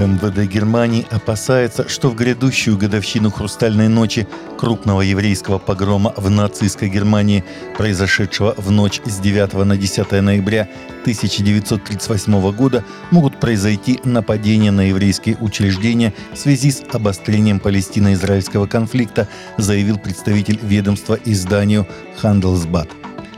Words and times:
МВД 0.00 0.50
Германии 0.50 1.06
опасается, 1.10 1.86
что 1.88 2.08
в 2.08 2.16
грядущую 2.16 2.78
годовщину 2.78 3.30
«Хрустальной 3.30 3.88
ночи» 3.88 4.26
крупного 4.58 5.02
еврейского 5.02 5.58
погрома 5.58 6.14
в 6.16 6.30
нацистской 6.30 6.88
Германии, 6.88 7.44
произошедшего 7.76 8.54
в 8.56 8.70
ночь 8.70 9.00
с 9.04 9.18
9 9.18 9.52
на 9.64 9.76
10 9.76 10.10
ноября 10.22 10.68
1938 11.02 12.52
года, 12.52 12.82
могут 13.10 13.38
произойти 13.38 14.00
нападения 14.04 14.70
на 14.70 14.88
еврейские 14.88 15.36
учреждения 15.36 16.14
в 16.32 16.38
связи 16.38 16.70
с 16.70 16.82
обострением 16.90 17.60
палестино-израильского 17.60 18.66
конфликта, 18.66 19.28
заявил 19.58 19.98
представитель 19.98 20.58
ведомства 20.62 21.18
изданию 21.26 21.86
«Хандelsбад». 22.18 22.88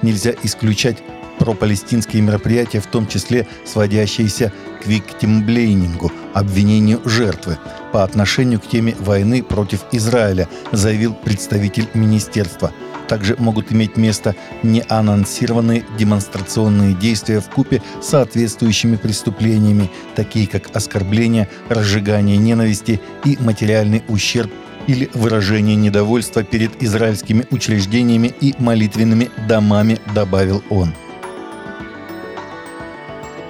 Нельзя 0.03 0.33
исключать 0.45 1.03
пропалестинские 1.39 2.23
мероприятия, 2.23 2.81
в 2.81 2.87
том 2.87 3.09
числе 3.09 3.49
сводящиеся 3.65 4.53
к 4.81 4.87
виктимблейнингу, 4.87 6.13
обвинению 6.35 7.01
жертвы, 7.05 7.59
по 7.93 8.05
отношению 8.05 8.61
к 8.61 8.67
теме 8.67 8.95
войны 8.99 9.43
против 9.43 9.85
Израиля, 9.93 10.49
заявил 10.73 11.15
представитель 11.15 11.89
министерства. 11.95 12.73
Также 13.09 13.37
могут 13.39 13.73
иметь 13.73 13.97
место 13.97 14.35
неанонсированные 14.63 15.85
демонстрационные 15.99 16.95
действия 16.95 17.41
в 17.41 17.51
купе 17.51 17.83
с 18.01 18.07
соответствующими 18.07 18.97
преступлениями, 18.97 19.91
такие 20.15 20.47
как 20.47 20.75
оскорбление, 20.75 21.49
разжигание 21.69 22.37
ненависти 22.37 23.01
и 23.25 23.37
материальный 23.41 24.03
ущерб 24.09 24.51
или 24.87 25.11
выражение 25.15 25.77
недовольства 25.77 26.43
перед 26.43 26.83
израильскими 26.83 27.47
учреждениями 27.51 28.35
и 28.41 28.55
молитвенными 28.59 29.31
домами, 29.47 29.99
добавил 30.15 30.63
он. 30.71 30.95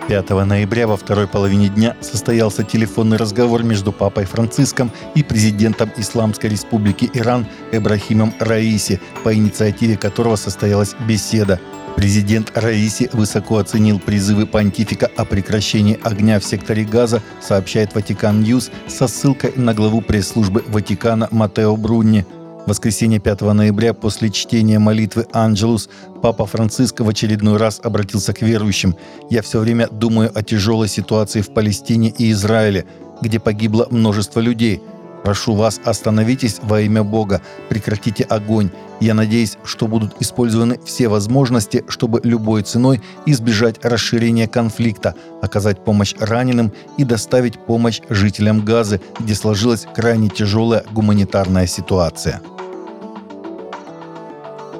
5 0.08 0.30
ноября 0.30 0.88
во 0.88 0.96
второй 0.96 1.28
половине 1.28 1.68
дня 1.68 1.96
состоялся 2.00 2.64
телефонный 2.64 3.16
разговор 3.16 3.62
между 3.62 3.92
папой 3.92 4.24
Франциском 4.24 4.90
и 5.14 5.22
президентом 5.22 5.92
Исламской 5.96 6.50
республики 6.50 7.08
Иран 7.14 7.46
Эбрахимом 7.70 8.34
Раиси, 8.40 9.00
по 9.22 9.32
инициативе 9.32 9.96
которого 9.96 10.36
состоялась 10.36 10.96
беседа. 11.06 11.60
Президент 11.96 12.50
Раиси 12.56 13.10
высоко 13.12 13.58
оценил 13.58 14.00
призывы 14.00 14.46
понтифика 14.46 15.08
о 15.16 15.24
прекращении 15.24 16.00
огня 16.02 16.40
в 16.40 16.44
секторе 16.44 16.84
Газа, 16.84 17.22
сообщает 17.40 17.94
Vatican 17.94 18.42
News 18.42 18.70
со 18.88 19.06
ссылкой 19.06 19.52
на 19.56 19.72
главу 19.72 20.00
пресс-службы 20.00 20.64
Ватикана 20.66 21.28
Маттео 21.30 21.76
Бруни– 21.76 22.26
в 22.64 22.68
воскресенье 22.68 23.18
5 23.18 23.40
ноября 23.40 23.92
после 23.92 24.30
чтения 24.30 24.78
молитвы 24.78 25.26
«Анджелус» 25.32 25.88
Папа 26.22 26.46
Франциск 26.46 27.00
в 27.00 27.08
очередной 27.08 27.56
раз 27.56 27.80
обратился 27.82 28.32
к 28.32 28.42
верующим. 28.42 28.94
«Я 29.28 29.42
все 29.42 29.58
время 29.58 29.88
думаю 29.88 30.30
о 30.32 30.42
тяжелой 30.42 30.88
ситуации 30.88 31.40
в 31.40 31.52
Палестине 31.52 32.14
и 32.16 32.30
Израиле, 32.30 32.86
где 33.20 33.40
погибло 33.40 33.88
множество 33.90 34.38
людей. 34.38 34.80
Прошу 35.24 35.54
вас, 35.54 35.80
остановитесь 35.84 36.58
во 36.62 36.80
имя 36.80 37.04
Бога, 37.04 37.40
прекратите 37.68 38.24
огонь. 38.24 38.70
Я 39.00 39.14
надеюсь, 39.14 39.56
что 39.64 39.86
будут 39.86 40.20
использованы 40.20 40.78
все 40.84 41.08
возможности, 41.08 41.84
чтобы 41.88 42.20
любой 42.24 42.62
ценой 42.62 43.00
избежать 43.26 43.84
расширения 43.84 44.48
конфликта, 44.48 45.14
оказать 45.40 45.84
помощь 45.84 46.14
раненым 46.18 46.72
и 46.96 47.04
доставить 47.04 47.58
помощь 47.58 48.00
жителям 48.08 48.64
Газы, 48.64 49.00
где 49.18 49.34
сложилась 49.34 49.86
крайне 49.94 50.28
тяжелая 50.28 50.84
гуманитарная 50.92 51.66
ситуация. 51.66 52.40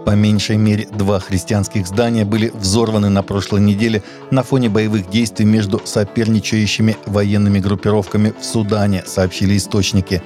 По 0.05 0.11
меньшей 0.11 0.57
мере 0.57 0.87
два 0.87 1.21
христианских 1.21 1.87
здания 1.87 2.25
были 2.25 2.51
взорваны 2.55 3.09
на 3.09 3.23
прошлой 3.23 3.61
неделе 3.61 4.03
на 4.31 4.43
фоне 4.43 4.69
боевых 4.69 5.09
действий 5.09 5.47
между 5.47 5.81
соперничающими 5.85 6.97
военными 7.07 7.61
группировками 7.61 8.35
в 8.39 8.45
Судане, 8.45 9.05
сообщили 9.07 9.57
источники. 9.57 10.21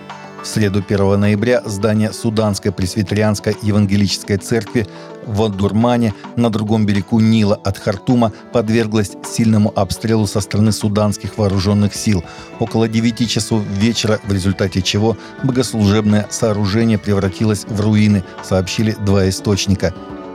В 0.46 0.48
среду 0.48 0.78
1 0.78 1.20
ноября 1.20 1.60
здание 1.64 2.12
Суданской 2.12 2.70
пресвитерианской 2.70 3.56
евангелической 3.62 4.36
церкви 4.36 4.86
в 5.26 5.48
Дурмане 5.48 6.14
на 6.36 6.50
другом 6.50 6.86
берегу 6.86 7.18
Нила 7.18 7.56
от 7.64 7.78
Хартума 7.78 8.32
подверглось 8.52 9.10
сильному 9.24 9.72
обстрелу 9.74 10.28
со 10.28 10.40
стороны 10.40 10.70
суданских 10.70 11.36
вооруженных 11.36 11.96
сил. 11.96 12.22
Около 12.60 12.86
9 12.86 13.28
часов 13.28 13.64
вечера, 13.66 14.20
в 14.24 14.32
результате 14.32 14.82
чего 14.82 15.18
богослужебное 15.42 16.28
сооружение 16.30 16.96
превратилось 16.96 17.64
в 17.64 17.80
руины, 17.80 18.22
сообщили 18.44 18.96
два 19.04 19.28
источника. 19.28 19.92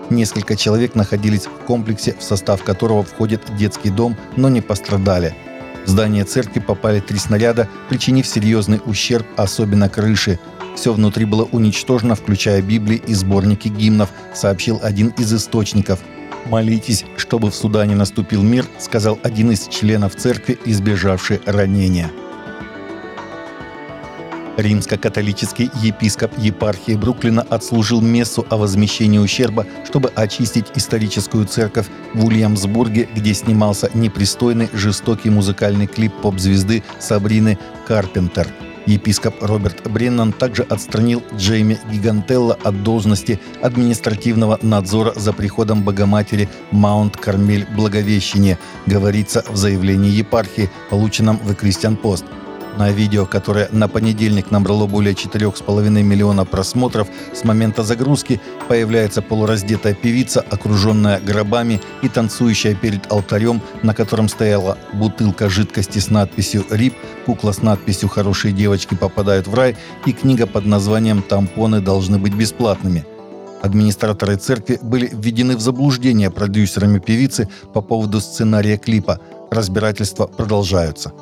Несколько 0.09 0.57
человек 0.57 0.94
находились 0.94 1.45
в 1.45 1.66
комплексе, 1.66 2.17
в 2.19 2.23
состав 2.23 2.66
которого 2.66 3.03
входит 3.03 3.44
детский 3.57 3.89
дом, 3.89 4.17
но 4.35 4.50
не 4.50 4.59
пострадали. 4.59 5.33
В 5.86 5.90
здание 5.90 6.24
церкви 6.24 6.59
попали 6.59 7.00
три 7.00 7.18
снаряда, 7.18 7.68
причинив 7.90 8.28
серьезный 8.28 8.81
ущерб, 8.86 9.25
особенно 9.36 9.90
крыши. 9.90 10.40
Все 10.75 10.94
внутри 10.94 11.25
было 11.25 11.44
уничтожено, 11.52 12.16
включая 12.16 12.62
Библии 12.62 13.02
и 13.06 13.14
сборники 13.14 13.68
гимнов, 13.68 14.09
сообщил 14.34 14.80
один 14.81 15.09
из 15.18 15.34
источников. 15.34 16.00
«Молитесь, 16.47 17.06
чтобы 17.18 17.52
в 17.52 17.56
Судане 17.56 17.96
наступил 17.96 18.42
мир», 18.42 18.66
сказал 18.80 19.19
один 19.22 19.52
из 19.52 19.68
членов 19.68 20.16
церкви, 20.16 20.58
избежавший 20.66 21.40
ранения. 21.46 22.09
Римско-католический 24.61 25.69
епископ 25.81 26.31
епархии 26.38 26.94
Бруклина 26.94 27.41
отслужил 27.41 28.01
мессу 28.01 28.45
о 28.49 28.57
возмещении 28.57 29.17
ущерба, 29.17 29.66
чтобы 29.85 30.09
очистить 30.16 30.67
историческую 30.75 31.45
церковь 31.45 31.88
в 32.13 32.25
Ульямсбурге, 32.25 33.09
где 33.16 33.33
снимался 33.33 33.89
непристойный 33.94 34.69
жестокий 34.73 35.29
музыкальный 35.29 35.88
клип 35.88 36.13
поп-звезды 36.21 36.83
Сабрины 37.00 37.57
Карпентер. 37.88 38.47
Епископ 38.88 39.35
Роберт 39.41 39.89
Бреннан 39.89 40.31
также 40.31 40.63
отстранил 40.63 41.21
Джейми 41.35 41.79
Гигантелла 41.91 42.57
от 42.63 42.83
должности 42.83 43.39
административного 43.61 44.57
надзора 44.61 45.13
за 45.16 45.33
приходом 45.33 45.83
Богоматери 45.83 46.50
Маунт 46.71 47.16
Кармель 47.16 47.67
Благовещение, 47.75 48.57
говорится 48.88 49.44
в 49.47 49.55
заявлении 49.55 50.09
епархии, 50.09 50.69
полученном 50.89 51.38
в 51.38 51.53
Кристиан 51.53 51.95
Пост– 51.95 52.25
на 52.77 52.91
видео, 52.91 53.25
которое 53.25 53.69
на 53.71 53.87
понедельник 53.87 54.51
набрало 54.51 54.87
более 54.87 55.13
4,5 55.13 55.89
миллиона 56.01 56.45
просмотров, 56.45 57.07
с 57.33 57.43
момента 57.43 57.83
загрузки 57.83 58.39
появляется 58.67 59.21
полураздетая 59.21 59.93
певица, 59.93 60.41
окруженная 60.41 61.19
гробами 61.19 61.81
и 62.01 62.09
танцующая 62.09 62.75
перед 62.75 63.11
алтарем, 63.11 63.61
на 63.83 63.93
котором 63.93 64.29
стояла 64.29 64.77
бутылка 64.93 65.49
жидкости 65.49 65.99
с 65.99 66.09
надписью 66.09 66.65
«РИП», 66.69 66.95
кукла 67.25 67.51
с 67.51 67.61
надписью 67.61 68.09
«Хорошие 68.09 68.53
девочки 68.53 68.95
попадают 68.95 69.47
в 69.47 69.53
рай» 69.53 69.75
и 70.05 70.13
книга 70.13 70.47
под 70.47 70.65
названием 70.65 71.21
«Тампоны 71.21 71.81
должны 71.81 72.17
быть 72.17 72.33
бесплатными». 72.33 73.05
Администраторы 73.61 74.38
церкви 74.38 74.79
были 74.81 75.07
введены 75.13 75.55
в 75.55 75.61
заблуждение 75.61 76.31
продюсерами 76.31 76.97
певицы 76.97 77.47
по 77.73 77.81
поводу 77.81 78.19
сценария 78.19 78.77
клипа. 78.77 79.19
Разбирательства 79.51 80.25
продолжаются. 80.25 81.13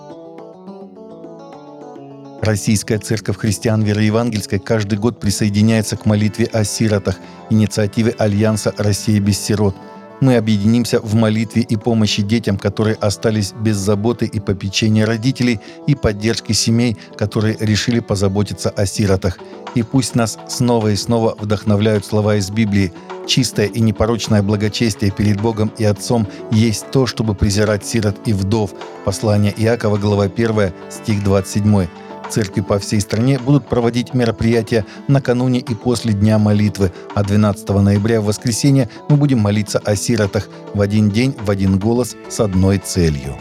Российская 2.50 2.98
Церковь 2.98 3.38
Христиан 3.38 3.84
Веры 3.84 4.02
Евангельской 4.02 4.58
каждый 4.58 4.98
год 4.98 5.20
присоединяется 5.20 5.96
к 5.98 6.08
молитве 6.08 6.48
о 6.52 6.64
сиротах, 6.64 7.18
инициативе 7.52 8.16
Альянса 8.18 8.74
«Россия 8.80 9.20
без 9.20 9.38
сирот». 9.38 9.76
Мы 10.20 10.36
объединимся 10.36 11.00
в 11.00 11.14
молитве 11.14 11.62
и 11.62 11.76
помощи 11.76 12.24
детям, 12.24 12.58
которые 12.58 12.96
остались 12.96 13.54
без 13.54 13.78
заботы 13.78 14.26
и 14.26 14.40
попечения 14.40 15.06
родителей 15.06 15.60
и 15.86 15.94
поддержки 15.94 16.54
семей, 16.54 16.98
которые 17.16 17.56
решили 17.60 18.00
позаботиться 18.00 18.72
о 18.72 18.88
сиротах. 18.88 19.38
И 19.76 19.84
пусть 19.84 20.16
нас 20.16 20.40
снова 20.48 20.88
и 20.88 20.96
снова 20.96 21.36
вдохновляют 21.40 22.04
слова 22.04 22.38
из 22.38 22.50
Библии. 22.50 22.92
Чистое 23.28 23.68
и 23.68 23.80
непорочное 23.80 24.42
благочестие 24.42 25.12
перед 25.12 25.40
Богом 25.40 25.72
и 25.78 25.86
Отцом 25.86 26.28
есть 26.50 26.90
то, 26.90 27.06
чтобы 27.06 27.36
презирать 27.36 27.86
сирот 27.86 28.16
и 28.26 28.34
вдов. 28.34 28.72
Послание 29.06 29.54
Иакова, 29.56 29.98
глава 29.98 30.24
1, 30.24 30.74
стих 30.90 31.24
27. 31.24 31.86
Церкви 32.30 32.62
по 32.62 32.80
всей 32.80 33.02
стране 33.02 33.40
будут 33.40 33.68
проводить 33.68 34.14
мероприятия 34.14 34.86
накануне 35.08 35.60
и 35.60 35.74
после 35.74 36.14
Дня 36.14 36.38
молитвы, 36.38 36.92
а 37.16 37.24
12 37.24 37.70
ноября 37.70 38.22
в 38.22 38.26
воскресенье 38.26 38.90
мы 39.10 39.18
будем 39.18 39.40
молиться 39.40 39.80
о 39.80 39.96
сиротах 39.96 40.48
в 40.74 40.82
один 40.82 41.10
день, 41.10 41.36
в 41.40 41.50
один 41.50 41.80
голос, 41.80 42.16
с 42.30 42.40
одной 42.40 42.78
целью. 42.78 43.36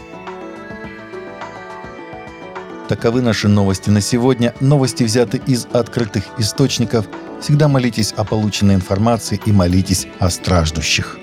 Таковы 2.89 3.21
наши 3.21 3.47
новости 3.47 3.91
на 3.91 4.01
сегодня. 4.01 4.55
Новости 4.59 5.03
взяты 5.03 5.39
из 5.45 5.67
открытых 5.71 6.23
источников. 6.39 7.05
Всегда 7.39 7.67
молитесь 7.67 8.13
о 8.17 8.23
полученной 8.23 8.73
информации 8.73 9.39
и 9.45 9.51
молитесь 9.51 10.07
о 10.17 10.31
страждущих. 10.31 11.19